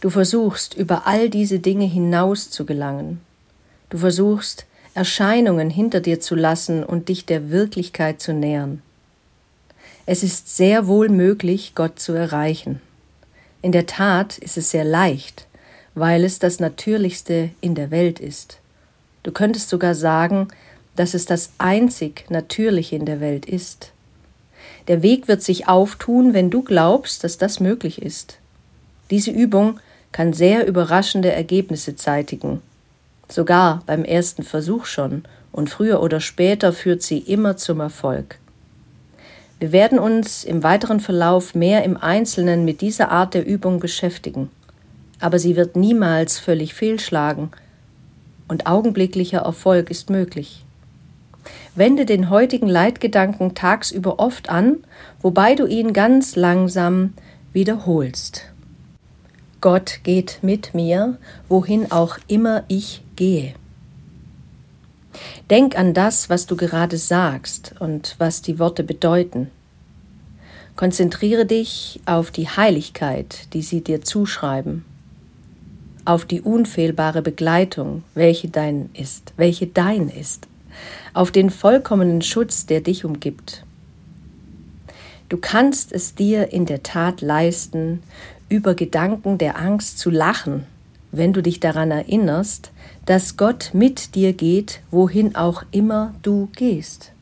Du 0.00 0.10
versuchst, 0.10 0.74
über 0.74 1.06
all 1.06 1.30
diese 1.30 1.60
Dinge 1.60 1.84
hinaus 1.84 2.50
zu 2.50 2.66
gelangen. 2.66 3.20
Du 3.88 3.98
versuchst, 3.98 4.66
Erscheinungen 4.94 5.70
hinter 5.70 6.00
dir 6.00 6.18
zu 6.18 6.34
lassen 6.34 6.82
und 6.82 7.08
dich 7.08 7.24
der 7.24 7.50
Wirklichkeit 7.50 8.20
zu 8.20 8.32
nähern. 8.32 8.82
Es 10.04 10.24
ist 10.24 10.56
sehr 10.56 10.88
wohl 10.88 11.08
möglich, 11.08 11.76
Gott 11.76 12.00
zu 12.00 12.14
erreichen. 12.14 12.80
In 13.62 13.70
der 13.70 13.86
Tat 13.86 14.38
ist 14.38 14.56
es 14.56 14.72
sehr 14.72 14.84
leicht, 14.84 15.46
weil 15.94 16.24
es 16.24 16.40
das 16.40 16.58
Natürlichste 16.58 17.50
in 17.60 17.76
der 17.76 17.92
Welt 17.92 18.18
ist. 18.18 18.58
Du 19.22 19.30
könntest 19.30 19.68
sogar 19.68 19.94
sagen, 19.94 20.48
dass 21.00 21.14
es 21.14 21.24
das 21.24 21.52
einzig 21.56 22.26
Natürliche 22.28 22.94
in 22.94 23.06
der 23.06 23.20
Welt 23.20 23.46
ist. 23.46 23.92
Der 24.86 25.00
Weg 25.02 25.28
wird 25.28 25.42
sich 25.42 25.66
auftun, 25.66 26.34
wenn 26.34 26.50
du 26.50 26.60
glaubst, 26.60 27.24
dass 27.24 27.38
das 27.38 27.58
möglich 27.58 28.02
ist. 28.02 28.36
Diese 29.10 29.30
Übung 29.30 29.80
kann 30.12 30.34
sehr 30.34 30.66
überraschende 30.66 31.32
Ergebnisse 31.32 31.96
zeitigen, 31.96 32.60
sogar 33.30 33.82
beim 33.86 34.04
ersten 34.04 34.42
Versuch 34.42 34.84
schon, 34.84 35.24
und 35.52 35.70
früher 35.70 36.02
oder 36.02 36.20
später 36.20 36.70
führt 36.74 37.02
sie 37.02 37.16
immer 37.16 37.56
zum 37.56 37.80
Erfolg. 37.80 38.38
Wir 39.58 39.72
werden 39.72 39.98
uns 39.98 40.44
im 40.44 40.62
weiteren 40.62 41.00
Verlauf 41.00 41.54
mehr 41.54 41.82
im 41.82 41.96
Einzelnen 41.96 42.66
mit 42.66 42.82
dieser 42.82 43.10
Art 43.10 43.32
der 43.32 43.46
Übung 43.46 43.80
beschäftigen, 43.80 44.50
aber 45.18 45.38
sie 45.38 45.56
wird 45.56 45.76
niemals 45.76 46.38
völlig 46.38 46.74
fehlschlagen, 46.74 47.52
und 48.48 48.66
augenblicklicher 48.66 49.38
Erfolg 49.38 49.90
ist 49.90 50.10
möglich. 50.10 50.66
Wende 51.74 52.04
den 52.04 52.30
heutigen 52.30 52.68
Leitgedanken 52.68 53.54
tagsüber 53.54 54.18
oft 54.18 54.48
an, 54.48 54.78
wobei 55.22 55.54
du 55.54 55.66
ihn 55.66 55.92
ganz 55.92 56.36
langsam 56.36 57.14
wiederholst. 57.52 58.46
Gott 59.60 60.00
geht 60.02 60.38
mit 60.42 60.74
mir, 60.74 61.18
wohin 61.48 61.92
auch 61.92 62.18
immer 62.26 62.64
ich 62.68 63.02
gehe. 63.16 63.54
Denk 65.48 65.78
an 65.78 65.94
das, 65.94 66.30
was 66.30 66.46
du 66.46 66.56
gerade 66.56 66.96
sagst 66.96 67.74
und 67.78 68.14
was 68.18 68.42
die 68.42 68.58
Worte 68.58 68.84
bedeuten. 68.84 69.50
Konzentriere 70.76 71.46
dich 71.46 72.00
auf 72.06 72.30
die 72.30 72.48
Heiligkeit, 72.48 73.52
die 73.52 73.62
sie 73.62 73.82
dir 73.82 74.02
zuschreiben, 74.02 74.84
auf 76.04 76.24
die 76.24 76.40
unfehlbare 76.40 77.22
Begleitung, 77.22 78.02
welche 78.14 78.48
dein 78.48 78.88
ist, 78.94 79.34
welche 79.36 79.66
dein 79.66 80.08
ist 80.08 80.49
auf 81.14 81.30
den 81.30 81.50
vollkommenen 81.50 82.22
Schutz, 82.22 82.66
der 82.66 82.80
dich 82.80 83.04
umgibt. 83.04 83.64
Du 85.28 85.36
kannst 85.36 85.92
es 85.92 86.14
dir 86.14 86.52
in 86.52 86.66
der 86.66 86.82
Tat 86.82 87.20
leisten, 87.20 88.02
über 88.48 88.74
Gedanken 88.74 89.38
der 89.38 89.58
Angst 89.58 89.98
zu 89.98 90.10
lachen, 90.10 90.66
wenn 91.12 91.32
du 91.32 91.42
dich 91.42 91.60
daran 91.60 91.90
erinnerst, 91.90 92.72
dass 93.06 93.36
Gott 93.36 93.70
mit 93.72 94.14
dir 94.14 94.32
geht, 94.32 94.80
wohin 94.90 95.36
auch 95.36 95.62
immer 95.70 96.14
du 96.22 96.48
gehst. 96.56 97.12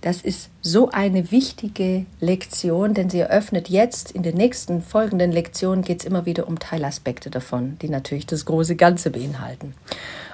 Das 0.00 0.22
ist 0.22 0.48
so 0.62 0.90
eine 0.90 1.30
wichtige 1.30 2.06
Lektion, 2.20 2.94
denn 2.94 3.10
sie 3.10 3.18
eröffnet 3.18 3.68
jetzt 3.68 4.12
in 4.12 4.22
den 4.22 4.36
nächsten 4.36 4.80
folgenden 4.80 5.30
Lektionen 5.30 5.84
geht 5.84 6.00
es 6.00 6.06
immer 6.06 6.24
wieder 6.24 6.48
um 6.48 6.58
Teilaspekte 6.58 7.28
davon, 7.28 7.76
die 7.82 7.90
natürlich 7.90 8.24
das 8.24 8.46
große 8.46 8.76
Ganze 8.76 9.10
beinhalten. 9.10 9.74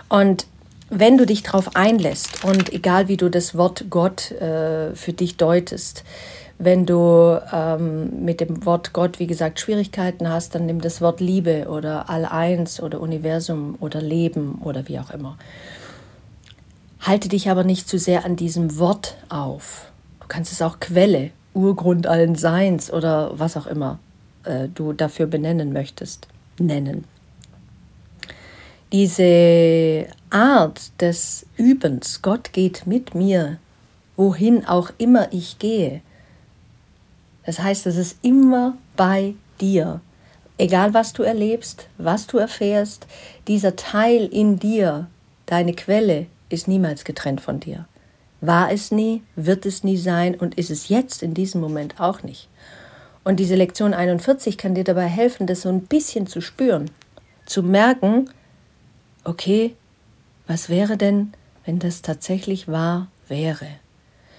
Und 0.08 0.46
wenn 0.88 1.18
du 1.18 1.26
dich 1.26 1.42
darauf 1.42 1.74
einlässt 1.74 2.44
und 2.44 2.72
egal 2.72 3.08
wie 3.08 3.16
du 3.16 3.28
das 3.28 3.56
Wort 3.56 3.86
Gott 3.90 4.30
äh, 4.30 4.94
für 4.94 5.12
dich 5.12 5.36
deutest, 5.36 6.04
wenn 6.58 6.86
du 6.86 7.40
ähm, 7.52 8.24
mit 8.24 8.40
dem 8.40 8.64
Wort 8.64 8.92
Gott, 8.92 9.18
wie 9.18 9.26
gesagt, 9.26 9.60
Schwierigkeiten 9.60 10.28
hast, 10.28 10.54
dann 10.54 10.66
nimm 10.66 10.80
das 10.80 11.00
Wort 11.00 11.20
Liebe 11.20 11.68
oder 11.68 12.08
All-Eins 12.08 12.80
oder 12.80 13.00
Universum 13.00 13.76
oder 13.80 14.00
Leben 14.00 14.60
oder 14.62 14.88
wie 14.88 14.98
auch 14.98 15.10
immer. 15.10 15.36
Halte 17.00 17.28
dich 17.28 17.50
aber 17.50 17.62
nicht 17.62 17.88
zu 17.88 17.98
sehr 17.98 18.24
an 18.24 18.36
diesem 18.36 18.78
Wort 18.78 19.16
auf. 19.28 19.90
Du 20.20 20.26
kannst 20.28 20.50
es 20.50 20.62
auch 20.62 20.80
Quelle, 20.80 21.30
Urgrund 21.52 22.06
allen 22.06 22.36
Seins 22.36 22.90
oder 22.92 23.38
was 23.38 23.56
auch 23.56 23.66
immer 23.66 23.98
äh, 24.44 24.68
du 24.72 24.92
dafür 24.92 25.26
benennen 25.26 25.72
möchtest, 25.72 26.26
nennen 26.58 27.04
diese 28.92 30.06
Art 30.30 31.00
des 31.00 31.46
Übens, 31.56 32.22
Gott 32.22 32.52
geht 32.52 32.86
mit 32.86 33.14
mir, 33.14 33.58
wohin 34.16 34.64
auch 34.64 34.90
immer 34.98 35.32
ich 35.32 35.58
gehe. 35.58 36.02
Das 37.44 37.58
heißt, 37.60 37.86
es 37.86 37.96
ist 37.96 38.18
immer 38.22 38.76
bei 38.96 39.34
dir. 39.60 40.00
Egal 40.58 40.94
was 40.94 41.12
du 41.12 41.22
erlebst, 41.22 41.88
was 41.98 42.26
du 42.26 42.38
erfährst, 42.38 43.06
dieser 43.46 43.76
Teil 43.76 44.26
in 44.26 44.58
dir, 44.58 45.06
deine 45.46 45.74
Quelle, 45.74 46.26
ist 46.48 46.68
niemals 46.68 47.04
getrennt 47.04 47.40
von 47.40 47.60
dir. 47.60 47.86
War 48.40 48.70
es 48.70 48.90
nie, 48.90 49.22
wird 49.34 49.66
es 49.66 49.84
nie 49.84 49.96
sein 49.96 50.34
und 50.34 50.56
ist 50.56 50.70
es 50.70 50.88
jetzt 50.88 51.22
in 51.22 51.34
diesem 51.34 51.60
Moment 51.60 52.00
auch 52.00 52.22
nicht. 52.22 52.48
Und 53.24 53.40
diese 53.40 53.56
Lektion 53.56 53.92
41 53.92 54.56
kann 54.56 54.74
dir 54.74 54.84
dabei 54.84 55.06
helfen, 55.06 55.46
das 55.46 55.62
so 55.62 55.68
ein 55.68 55.82
bisschen 55.82 56.26
zu 56.26 56.40
spüren, 56.40 56.90
zu 57.44 57.62
merken, 57.62 58.30
okay, 59.26 59.74
was 60.46 60.68
wäre 60.68 60.96
denn, 60.96 61.32
wenn 61.64 61.78
das 61.78 62.02
tatsächlich 62.02 62.68
wahr 62.68 63.08
wäre? 63.28 63.66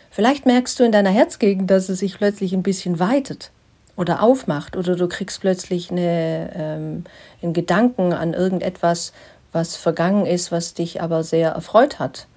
Vielleicht 0.10 0.46
merkst 0.46 0.80
du 0.80 0.84
in 0.84 0.92
deiner 0.92 1.10
Herzgegend, 1.10 1.70
dass 1.70 1.90
es 1.90 2.00
sich 2.00 2.18
plötzlich 2.18 2.54
ein 2.54 2.64
bisschen 2.64 3.00
weitet 3.00 3.52
oder 3.96 4.24
aufmacht 4.24 4.78
oder 4.78 4.96
du 4.96 5.08
kriegst 5.08 5.42
plötzlich 5.42 5.92
eine, 5.92 6.52
ähm, 6.56 7.04
einen 7.42 7.54
Gedanken 7.54 8.14
an 8.14 8.34
irgendetwas, 8.34 9.12
was 9.52 9.76
vergangen 9.76 10.26
ist, 10.26 10.52
was 10.52 10.74
dich 10.74 11.02
aber 11.02 11.24
sehr 11.24 11.52
erfreut 11.52 12.00
hat. 12.00 12.28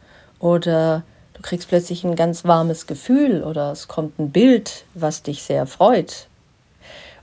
Oder 0.40 1.04
du 1.34 1.42
kriegst 1.42 1.68
plötzlich 1.68 2.04
ein 2.04 2.16
ganz 2.16 2.44
warmes 2.44 2.86
Gefühl 2.86 3.42
oder 3.44 3.72
es 3.72 3.88
kommt 3.88 4.18
ein 4.18 4.30
Bild, 4.30 4.84
was 4.94 5.22
dich 5.22 5.42
sehr 5.42 5.66
freut 5.66 6.26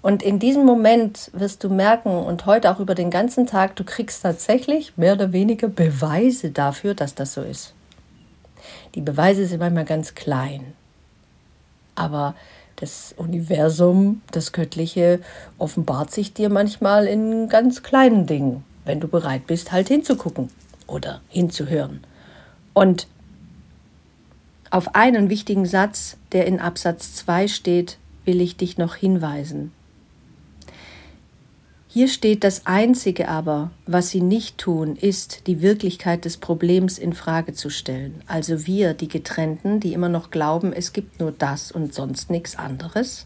und 0.01 0.23
in 0.23 0.39
diesem 0.39 0.65
Moment 0.65 1.31
wirst 1.33 1.63
du 1.63 1.69
merken 1.69 2.09
und 2.09 2.45
heute 2.45 2.71
auch 2.71 2.79
über 2.79 2.95
den 2.95 3.09
ganzen 3.09 3.47
Tag, 3.47 3.75
du 3.75 3.83
kriegst 3.83 4.23
tatsächlich 4.23 4.97
mehr 4.97 5.13
oder 5.13 5.33
weniger 5.33 5.67
Beweise 5.67 6.51
dafür, 6.51 6.93
dass 6.93 7.15
das 7.15 7.33
so 7.33 7.41
ist. 7.41 7.73
Die 8.95 9.01
Beweise 9.01 9.45
sind 9.45 9.59
manchmal 9.59 9.85
ganz 9.85 10.15
klein. 10.15 10.73
Aber 11.95 12.35
das 12.75 13.13
Universum, 13.17 14.21
das 14.31 14.51
Göttliche, 14.51 15.19
offenbart 15.57 16.11
sich 16.11 16.33
dir 16.33 16.49
manchmal 16.49 17.07
in 17.07 17.49
ganz 17.49 17.81
kleinen 17.81 18.27
Dingen, 18.27 18.63
wenn 18.85 18.99
du 18.99 19.07
bereit 19.07 19.47
bist, 19.47 19.71
halt 19.71 19.87
hinzugucken 19.87 20.49
oder 20.85 21.21
hinzuhören. 21.27 22.01
Und 22.73 23.07
auf 24.69 24.95
einen 24.95 25.29
wichtigen 25.29 25.65
Satz, 25.65 26.17
der 26.33 26.45
in 26.45 26.59
Absatz 26.59 27.15
2 27.15 27.47
steht, 27.47 27.97
will 28.25 28.41
ich 28.41 28.57
dich 28.57 28.77
noch 28.77 28.95
hinweisen. 28.95 29.71
Hier 31.89 32.09
steht 32.09 32.43
das 32.43 32.65
Einzige 32.65 33.29
aber, 33.29 33.71
was 33.85 34.09
sie 34.09 34.19
nicht 34.19 34.57
tun, 34.57 34.97
ist, 34.97 35.47
die 35.47 35.61
Wirklichkeit 35.61 36.25
des 36.25 36.35
Problems 36.35 36.97
in 36.97 37.13
Frage 37.13 37.53
zu 37.53 37.69
stellen. 37.69 38.21
Also 38.27 38.67
wir, 38.67 38.93
die 38.93 39.07
Getrennten, 39.07 39.79
die 39.79 39.93
immer 39.93 40.09
noch 40.09 40.29
glauben, 40.29 40.73
es 40.73 40.91
gibt 40.91 41.21
nur 41.21 41.31
das 41.31 41.71
und 41.71 41.93
sonst 41.93 42.29
nichts 42.29 42.57
anderes, 42.57 43.25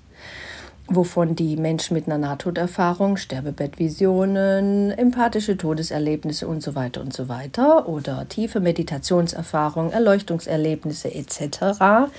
wovon 0.88 1.36
die 1.36 1.58
Menschen 1.58 1.96
mit 1.96 2.06
einer 2.06 2.20
Nahtoderfahrung, 2.20 3.18
Sterbebettvisionen, 3.18 4.92
empathische 4.92 5.58
Todeserlebnisse 5.58 6.48
und 6.48 6.62
so 6.62 6.76
weiter 6.76 7.02
und 7.02 7.14
so 7.14 7.28
weiter 7.30 7.90
oder 7.90 8.30
tiefe 8.30 8.60
Meditationserfahrungen, 8.60 9.92
Erleuchtungserlebnisse 9.92 11.14
etc 11.14 12.12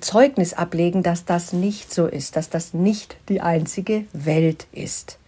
Zeugnis 0.00 0.54
ablegen, 0.54 1.04
dass 1.04 1.24
das 1.24 1.52
nicht 1.52 1.94
so 1.94 2.06
ist, 2.06 2.34
dass 2.34 2.50
das 2.50 2.74
nicht 2.74 3.16
die 3.28 3.40
einzige 3.40 4.04
Welt 4.12 4.66
ist. 4.72 5.18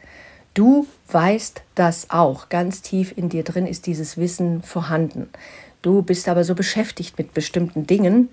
Du 0.55 0.87
weißt 1.09 1.62
das 1.75 2.11
auch. 2.11 2.49
Ganz 2.49 2.83
tief 2.83 3.17
in 3.17 3.29
dir 3.29 3.45
drin 3.45 3.67
ist 3.67 3.87
dieses 3.87 4.17
Wissen 4.17 4.62
vorhanden. 4.62 5.29
Du 5.83 6.03
bist 6.03 6.29
aber 6.29 6.43
so 6.43 6.55
beschäftigt 6.55 7.17
mit 7.19 7.33
bestimmten 7.35 7.87
Dingen, 7.87 8.29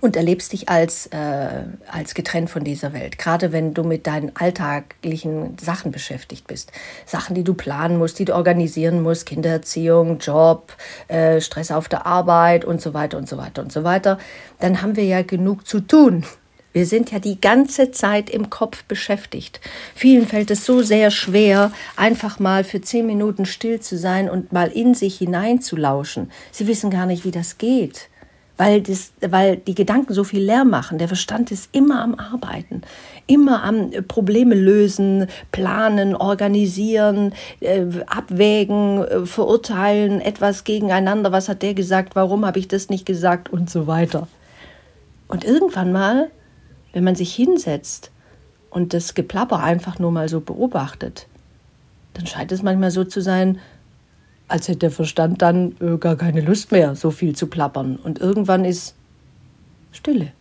und 0.00 0.16
erlebst 0.16 0.52
dich 0.52 0.68
als, 0.68 1.06
äh, 1.08 1.64
als 1.90 2.14
getrennt 2.14 2.50
von 2.50 2.64
dieser 2.64 2.92
Welt. 2.92 3.18
Gerade 3.18 3.52
wenn 3.52 3.74
du 3.74 3.84
mit 3.84 4.06
deinen 4.06 4.34
alltäglichen 4.34 5.56
Sachen 5.58 5.92
beschäftigt 5.92 6.46
bist. 6.46 6.72
Sachen, 7.06 7.34
die 7.34 7.44
du 7.44 7.54
planen 7.54 7.98
musst, 7.98 8.18
die 8.18 8.24
du 8.24 8.34
organisieren 8.34 9.02
musst, 9.02 9.26
Kindererziehung, 9.26 10.18
Job, 10.18 10.74
äh, 11.08 11.40
Stress 11.40 11.70
auf 11.70 11.88
der 11.88 12.06
Arbeit 12.06 12.64
und 12.64 12.80
so 12.80 12.94
weiter 12.94 13.18
und 13.18 13.28
so 13.28 13.36
weiter 13.36 13.62
und 13.62 13.72
so 13.72 13.84
weiter. 13.84 14.18
Dann 14.60 14.82
haben 14.82 14.96
wir 14.96 15.04
ja 15.04 15.22
genug 15.22 15.66
zu 15.66 15.80
tun. 15.80 16.24
Wir 16.72 16.86
sind 16.86 17.12
ja 17.12 17.18
die 17.18 17.38
ganze 17.38 17.90
Zeit 17.90 18.30
im 18.30 18.48
Kopf 18.48 18.84
beschäftigt. 18.84 19.60
Vielen 19.94 20.26
fällt 20.26 20.50
es 20.50 20.64
so 20.64 20.80
sehr 20.80 21.10
schwer, 21.10 21.70
einfach 21.96 22.38
mal 22.38 22.64
für 22.64 22.80
zehn 22.80 23.06
Minuten 23.06 23.44
still 23.44 23.80
zu 23.80 23.98
sein 23.98 24.30
und 24.30 24.52
mal 24.52 24.68
in 24.68 24.94
sich 24.94 25.18
hineinzulauschen. 25.18 26.30
Sie 26.50 26.66
wissen 26.66 26.88
gar 26.88 27.04
nicht, 27.04 27.26
wie 27.26 27.30
das 27.30 27.58
geht 27.58 28.08
weil, 28.56 28.82
das, 28.82 29.12
weil 29.20 29.56
die 29.56 29.74
Gedanken 29.74 30.14
so 30.14 30.24
viel 30.24 30.42
Lärm 30.42 30.70
machen. 30.70 30.98
Der 30.98 31.08
Verstand 31.08 31.50
ist 31.50 31.68
immer 31.72 32.02
am 32.02 32.14
Arbeiten, 32.14 32.82
immer 33.26 33.62
am 33.64 33.92
äh, 33.92 34.02
Probleme 34.02 34.54
lösen, 34.54 35.26
planen, 35.50 36.14
organisieren, 36.14 37.34
äh, 37.60 37.84
abwägen, 38.06 39.04
äh, 39.04 39.26
verurteilen, 39.26 40.20
etwas 40.20 40.64
gegeneinander. 40.64 41.32
Was 41.32 41.48
hat 41.48 41.62
der 41.62 41.74
gesagt? 41.74 42.14
Warum 42.14 42.44
habe 42.44 42.58
ich 42.58 42.68
das 42.68 42.88
nicht 42.88 43.06
gesagt? 43.06 43.50
Und 43.50 43.70
so 43.70 43.86
weiter. 43.86 44.28
Und 45.28 45.44
irgendwann 45.44 45.92
mal, 45.92 46.30
wenn 46.92 47.04
man 47.04 47.14
sich 47.14 47.34
hinsetzt 47.34 48.10
und 48.70 48.92
das 48.92 49.14
Geplapper 49.14 49.62
einfach 49.62 49.98
nur 49.98 50.12
mal 50.12 50.28
so 50.28 50.40
beobachtet, 50.40 51.26
dann 52.14 52.26
scheint 52.26 52.52
es 52.52 52.62
manchmal 52.62 52.90
so 52.90 53.04
zu 53.04 53.22
sein, 53.22 53.58
als 54.52 54.68
hätte 54.68 54.80
der 54.80 54.90
Verstand 54.90 55.40
dann 55.40 55.74
äh, 55.80 55.96
gar 55.96 56.16
keine 56.16 56.42
Lust 56.42 56.72
mehr, 56.72 56.94
so 56.94 57.10
viel 57.10 57.34
zu 57.34 57.46
plappern. 57.46 57.96
Und 57.96 58.18
irgendwann 58.20 58.66
ist 58.66 58.94
Stille. 59.92 60.32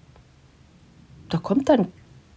Da 1.30 1.38
kommt 1.38 1.70
dann 1.70 1.88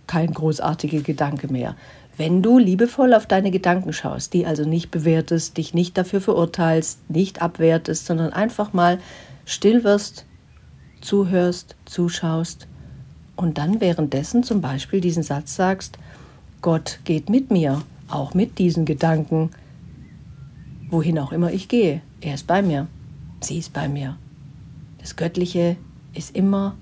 kein 0.07 0.33
großartiger 0.33 1.01
Gedanke 1.01 1.49
mehr. 1.49 1.75
Wenn 2.17 2.43
du 2.43 2.59
liebevoll 2.59 3.13
auf 3.13 3.27
deine 3.27 3.51
Gedanken 3.51 3.93
schaust, 3.93 4.35
die 4.35 4.47
also 4.47 4.65
nicht 4.65 4.93
bewertest, 4.93 5.57
dich 5.57 5.75
nicht 5.75 5.99
dafür 5.99 6.21
verurteilst, 6.21 7.11
nicht 7.11 7.43
abwertest, 7.43 8.07
sondern 8.07 8.33
einfach 8.33 8.73
mal 8.73 9.01
still 9.45 9.83
wirst, 9.83 10.27
zuhörst, 11.01 11.75
zuschaust 11.87 12.69
und 13.35 13.59
dann 13.59 13.81
währenddessen 13.81 14.45
zum 14.45 14.61
Beispiel 14.61 15.01
diesen 15.01 15.25
Satz 15.25 15.57
sagst, 15.57 15.99
Gott 16.63 17.01
geht 17.05 17.29
mit 17.29 17.51
mir, 17.51 17.83
auch 18.09 18.33
mit 18.33 18.61
diesen 18.61 18.85
Gedanken, 18.85 19.51
wohin 20.95 21.19
auch 21.19 21.33
immer 21.33 21.53
ich 21.53 21.69
gehe. 21.69 22.01
Er 22.21 22.35
ist 22.35 22.47
bei 22.47 22.63
mir. 22.63 22.87
Sie 23.41 23.59
ist 23.59 23.73
bei 23.73 23.89
mir. 23.89 24.17
Das 25.01 25.17
Göttliche 25.17 25.77
ist 26.15 26.35
immer 26.35 26.77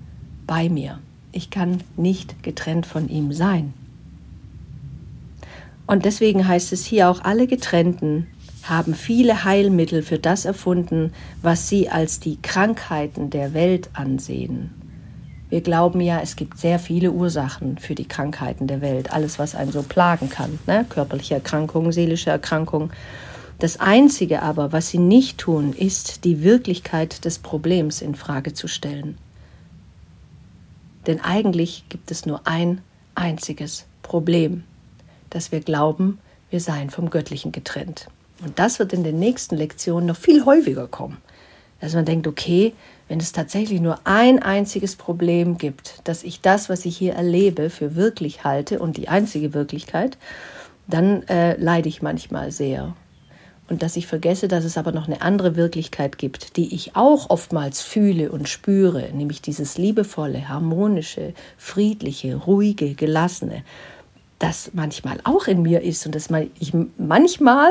bei 0.45 0.69
mir. 0.69 0.99
Ich 1.31 1.49
kann 1.49 1.81
nicht 1.97 2.43
getrennt 2.43 2.85
von 2.85 3.09
ihm 3.09 3.33
sein. 3.33 3.73
Und 5.87 6.05
deswegen 6.05 6.47
heißt 6.47 6.71
es 6.71 6.85
hier 6.85 7.09
auch, 7.09 7.23
alle 7.23 7.47
Getrennten 7.47 8.27
haben 8.61 8.93
viele 8.93 9.43
Heilmittel 9.43 10.03
für 10.03 10.19
das 10.19 10.45
erfunden, 10.45 11.11
was 11.41 11.67
sie 11.67 11.89
als 11.89 12.19
die 12.19 12.37
Krankheiten 12.41 13.31
der 13.31 13.53
Welt 13.53 13.89
ansehen. 13.93 14.69
Wir 15.49 15.61
glauben 15.61 15.99
ja, 16.01 16.21
es 16.21 16.35
gibt 16.35 16.59
sehr 16.59 16.79
viele 16.79 17.11
Ursachen 17.11 17.77
für 17.77 17.95
die 17.95 18.07
Krankheiten 18.07 18.67
der 18.67 18.81
Welt, 18.81 19.11
alles, 19.11 19.39
was 19.39 19.55
einen 19.55 19.71
so 19.71 19.81
plagen 19.81 20.29
kann, 20.29 20.59
ne? 20.67 20.85
körperliche 20.87 21.33
Erkrankungen, 21.33 21.91
seelische 21.91 22.29
Erkrankungen. 22.29 22.91
Das 23.63 23.79
Einzige 23.79 24.41
aber, 24.41 24.73
was 24.73 24.89
sie 24.89 24.97
nicht 24.97 25.37
tun, 25.37 25.71
ist, 25.71 26.25
die 26.25 26.43
Wirklichkeit 26.43 27.23
des 27.23 27.39
Problems 27.39 28.01
in 28.01 28.13
Frage 28.13 28.53
zu 28.53 28.67
stellen. 28.67 29.17
Denn 31.07 31.21
eigentlich 31.21 31.85
gibt 31.87 32.11
es 32.11 32.25
nur 32.25 32.45
ein 32.45 32.81
einziges 33.15 33.85
Problem, 34.01 34.65
dass 35.29 35.53
wir 35.53 35.61
glauben, 35.61 36.19
wir 36.49 36.59
seien 36.59 36.89
vom 36.89 37.09
Göttlichen 37.09 37.53
getrennt. 37.53 38.07
Und 38.43 38.59
das 38.59 38.79
wird 38.79 38.91
in 38.91 39.05
den 39.05 39.17
nächsten 39.17 39.55
Lektionen 39.55 40.07
noch 40.07 40.17
viel 40.17 40.43
häufiger 40.43 40.89
kommen. 40.89 41.19
Dass 41.79 41.93
man 41.93 42.03
denkt, 42.03 42.27
okay, 42.27 42.73
wenn 43.07 43.21
es 43.21 43.31
tatsächlich 43.31 43.79
nur 43.79 43.97
ein 44.03 44.43
einziges 44.43 44.97
Problem 44.97 45.57
gibt, 45.57 46.01
dass 46.03 46.23
ich 46.23 46.41
das, 46.41 46.67
was 46.67 46.83
ich 46.83 46.97
hier 46.97 47.13
erlebe, 47.13 47.69
für 47.69 47.95
wirklich 47.95 48.43
halte 48.43 48.79
und 48.79 48.97
die 48.97 49.07
einzige 49.07 49.53
Wirklichkeit, 49.53 50.17
dann 50.85 51.23
äh, 51.29 51.55
leide 51.55 51.87
ich 51.87 52.01
manchmal 52.01 52.51
sehr 52.51 52.93
und 53.69 53.81
dass 53.81 53.95
ich 53.95 54.07
vergesse, 54.07 54.47
dass 54.47 54.65
es 54.65 54.77
aber 54.77 54.91
noch 54.91 55.07
eine 55.07 55.21
andere 55.21 55.55
Wirklichkeit 55.55 56.17
gibt, 56.17 56.57
die 56.57 56.75
ich 56.75 56.95
auch 56.95 57.29
oftmals 57.29 57.81
fühle 57.81 58.31
und 58.31 58.49
spüre, 58.49 59.09
nämlich 59.13 59.41
dieses 59.41 59.77
liebevolle, 59.77 60.49
harmonische, 60.49 61.33
friedliche, 61.57 62.35
ruhige, 62.35 62.93
gelassene, 62.93 63.63
das 64.39 64.71
manchmal 64.73 65.19
auch 65.23 65.47
in 65.47 65.61
mir 65.61 65.81
ist 65.81 66.05
und 66.05 66.13
das 66.15 66.29
ich 66.59 66.73
manchmal 66.97 67.69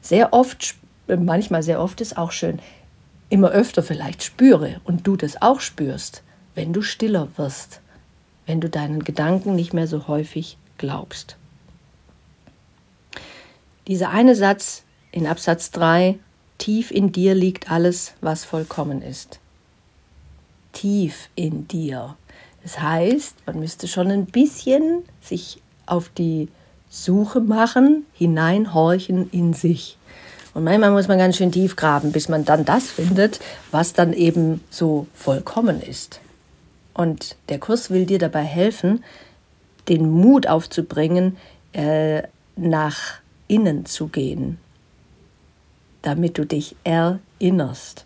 sehr 0.00 0.32
oft, 0.32 0.76
manchmal 1.06 1.62
sehr 1.62 1.80
oft 1.80 2.00
ist 2.00 2.16
auch 2.16 2.32
schön, 2.32 2.58
immer 3.28 3.50
öfter 3.50 3.82
vielleicht 3.82 4.22
spüre 4.22 4.80
und 4.84 5.06
du 5.06 5.16
das 5.16 5.42
auch 5.42 5.60
spürst, 5.60 6.22
wenn 6.54 6.72
du 6.72 6.80
stiller 6.80 7.28
wirst, 7.36 7.80
wenn 8.46 8.60
du 8.60 8.70
deinen 8.70 9.04
Gedanken 9.04 9.54
nicht 9.54 9.74
mehr 9.74 9.86
so 9.86 10.08
häufig 10.08 10.56
glaubst. 10.78 11.36
Dieser 13.86 14.10
eine 14.10 14.34
Satz, 14.34 14.83
in 15.14 15.28
Absatz 15.28 15.70
3, 15.70 16.18
tief 16.58 16.90
in 16.90 17.12
dir 17.12 17.36
liegt 17.36 17.70
alles, 17.70 18.14
was 18.20 18.44
vollkommen 18.44 19.00
ist. 19.00 19.38
Tief 20.72 21.28
in 21.36 21.68
dir. 21.68 22.16
Das 22.64 22.80
heißt, 22.80 23.36
man 23.46 23.60
müsste 23.60 23.86
schon 23.86 24.10
ein 24.10 24.26
bisschen 24.26 25.04
sich 25.20 25.62
auf 25.86 26.08
die 26.08 26.48
Suche 26.90 27.40
machen, 27.40 28.06
hineinhorchen 28.12 29.30
in 29.30 29.54
sich. 29.54 29.98
Und 30.52 30.64
manchmal 30.64 30.90
muss 30.90 31.06
man 31.06 31.18
ganz 31.18 31.36
schön 31.36 31.52
tief 31.52 31.76
graben, 31.76 32.10
bis 32.10 32.28
man 32.28 32.44
dann 32.44 32.64
das 32.64 32.90
findet, 32.90 33.38
was 33.70 33.92
dann 33.92 34.12
eben 34.12 34.64
so 34.68 35.06
vollkommen 35.14 35.80
ist. 35.80 36.20
Und 36.92 37.36
der 37.50 37.60
Kurs 37.60 37.90
will 37.90 38.04
dir 38.04 38.18
dabei 38.18 38.42
helfen, 38.42 39.04
den 39.88 40.10
Mut 40.10 40.48
aufzubringen, 40.48 41.36
äh, 41.72 42.22
nach 42.56 43.20
innen 43.46 43.86
zu 43.86 44.08
gehen, 44.08 44.58
damit 46.04 46.36
du 46.36 46.44
dich 46.44 46.76
erinnerst. 46.84 48.04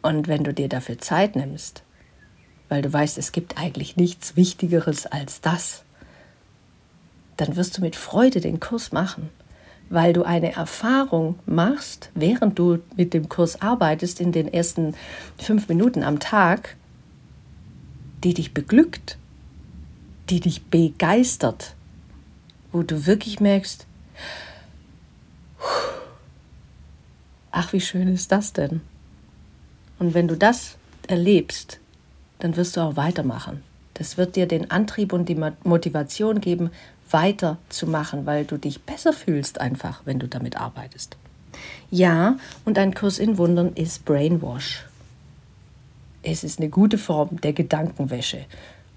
Und 0.00 0.28
wenn 0.28 0.44
du 0.44 0.54
dir 0.54 0.68
dafür 0.68 0.98
Zeit 0.98 1.34
nimmst, 1.34 1.82
weil 2.68 2.82
du 2.82 2.92
weißt, 2.92 3.18
es 3.18 3.32
gibt 3.32 3.58
eigentlich 3.58 3.96
nichts 3.96 4.36
Wichtigeres 4.36 5.06
als 5.06 5.40
das, 5.40 5.82
dann 7.36 7.56
wirst 7.56 7.76
du 7.76 7.80
mit 7.80 7.96
Freude 7.96 8.40
den 8.40 8.60
Kurs 8.60 8.92
machen, 8.92 9.28
weil 9.90 10.12
du 10.12 10.22
eine 10.22 10.52
Erfahrung 10.52 11.40
machst, 11.46 12.10
während 12.14 12.56
du 12.56 12.78
mit 12.96 13.12
dem 13.12 13.28
Kurs 13.28 13.60
arbeitest, 13.60 14.20
in 14.20 14.30
den 14.30 14.46
ersten 14.46 14.94
fünf 15.36 15.68
Minuten 15.68 16.04
am 16.04 16.20
Tag, 16.20 16.76
die 18.22 18.34
dich 18.34 18.54
beglückt, 18.54 19.18
die 20.30 20.38
dich 20.38 20.66
begeistert, 20.66 21.74
wo 22.70 22.82
du 22.84 23.06
wirklich 23.06 23.40
merkst, 23.40 23.88
ach, 27.58 27.72
wie 27.72 27.80
schön 27.80 28.06
ist 28.06 28.30
das 28.30 28.52
denn? 28.52 28.80
Und 29.98 30.14
wenn 30.14 30.28
du 30.28 30.36
das 30.36 30.76
erlebst, 31.08 31.80
dann 32.38 32.56
wirst 32.56 32.76
du 32.76 32.80
auch 32.80 32.94
weitermachen. 32.94 33.64
Das 33.94 34.16
wird 34.16 34.36
dir 34.36 34.46
den 34.46 34.70
Antrieb 34.70 35.12
und 35.12 35.28
die 35.28 35.36
Motivation 35.64 36.40
geben, 36.40 36.70
weiterzumachen, 37.10 38.26
weil 38.26 38.44
du 38.44 38.58
dich 38.58 38.82
besser 38.82 39.12
fühlst 39.12 39.60
einfach, 39.60 40.02
wenn 40.04 40.20
du 40.20 40.28
damit 40.28 40.56
arbeitest. 40.56 41.16
Ja, 41.90 42.36
und 42.64 42.78
ein 42.78 42.94
Kurs 42.94 43.18
in 43.18 43.38
Wundern 43.38 43.72
ist 43.72 44.04
Brainwash. 44.04 44.84
Es 46.22 46.44
ist 46.44 46.60
eine 46.60 46.68
gute 46.68 46.98
Form 46.98 47.40
der 47.40 47.54
Gedankenwäsche, 47.54 48.44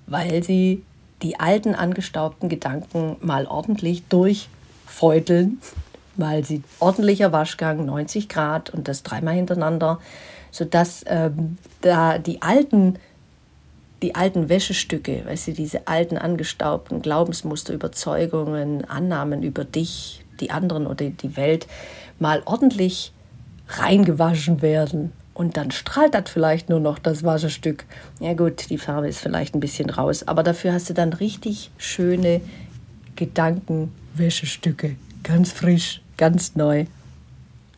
weil 0.05 0.43
sie 0.43 0.83
die 1.23 1.39
alten 1.39 1.73
angestaubten 1.73 2.47
Gedanken 2.47 3.15
mal 3.21 3.47
ordentlich 3.47 4.03
durchfeuteln 4.09 5.59
weil 6.15 6.43
sie 6.43 6.63
ordentlicher 6.79 7.31
Waschgang, 7.31 7.85
90 7.85 8.29
Grad 8.29 8.69
und 8.69 8.87
das 8.87 9.03
dreimal 9.03 9.35
hintereinander, 9.35 9.99
sodass 10.51 11.03
ähm, 11.07 11.57
da 11.81 12.17
die 12.17 12.41
alten, 12.41 12.95
die 14.01 14.15
alten 14.15 14.49
Wäschestücke, 14.49 15.23
weißt 15.25 15.47
du, 15.47 15.53
diese 15.53 15.87
alten 15.87 16.17
angestaubten 16.17 17.01
Glaubensmuster, 17.01 17.73
Überzeugungen, 17.73 18.85
Annahmen 18.85 19.43
über 19.43 19.63
dich, 19.63 20.23
die 20.39 20.51
anderen 20.51 20.87
oder 20.87 21.09
die 21.09 21.37
Welt 21.37 21.67
mal 22.19 22.41
ordentlich 22.45 23.13
reingewaschen 23.67 24.61
werden. 24.61 25.11
Und 25.33 25.55
dann 25.55 25.71
strahlt 25.71 26.13
das 26.13 26.29
vielleicht 26.29 26.69
nur 26.69 26.79
noch 26.79 26.99
das 26.99 27.23
Waschestück. 27.23 27.85
Ja 28.19 28.33
gut, 28.33 28.69
die 28.69 28.77
Farbe 28.77 29.07
ist 29.07 29.19
vielleicht 29.19 29.55
ein 29.55 29.61
bisschen 29.61 29.89
raus, 29.89 30.27
aber 30.27 30.43
dafür 30.43 30.73
hast 30.73 30.89
du 30.89 30.93
dann 30.93 31.13
richtig 31.13 31.71
schöne 31.77 32.41
Gedanken, 33.15 33.93
Wäschestücke, 34.13 34.97
ganz 35.23 35.51
frisch, 35.51 36.01
ganz 36.17 36.55
neu. 36.55 36.85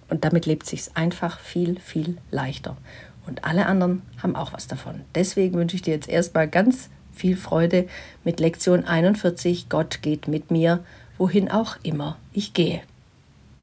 Und 0.10 0.26
damit 0.26 0.46
lebt 0.46 0.66
sich's 0.66 0.92
einfach 0.96 1.40
viel, 1.40 1.80
viel 1.80 2.18
leichter. 2.32 2.78
Und 3.26 3.46
alle 3.46 3.66
anderen 3.66 4.02
haben 4.22 4.36
auch 4.36 4.54
was 4.54 4.68
davon. 4.68 5.02
Deswegen 5.16 5.58
wünsche 5.58 5.76
ich 5.76 5.82
dir 5.82 5.94
jetzt 5.94 6.10
erstmal 6.10 6.48
ganz 6.48 6.90
viel 7.14 7.38
Freude 7.38 7.88
mit 8.24 8.40
Lektion 8.40 8.86
41. 8.86 9.70
Gott 9.70 10.02
geht 10.02 10.28
mit 10.28 10.52
mir, 10.52 10.84
wohin 11.18 11.50
auch 11.50 11.78
immer 11.84 12.18
ich 12.34 12.54
gehe. 12.54 12.82